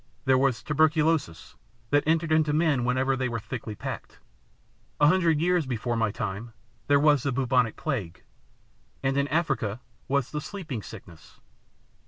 There 0.25 0.35
was 0.35 0.63
tuberculosis, 0.63 1.55
that 1.91 2.01
entered 2.07 2.31
into 2.31 2.53
men 2.53 2.83
wherever 2.85 3.15
they 3.15 3.29
were 3.29 3.39
thickly 3.39 3.75
packed. 3.75 4.17
A 4.99 5.05
hundred 5.05 5.39
years 5.39 5.67
before 5.67 5.95
my 5.95 6.09
time 6.09 6.53
there 6.87 6.99
was 6.99 7.21
the 7.21 7.31
bubonic 7.31 7.75
plague. 7.75 8.23
And 9.03 9.15
in 9.15 9.27
Africa 9.27 9.79
was 10.07 10.31
the 10.31 10.41
sleeping 10.41 10.81
sickness. 10.81 11.39